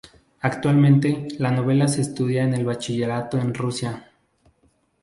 [0.39, 4.07] Actualmente, la novela se estudia en el bachillerato en Rusia.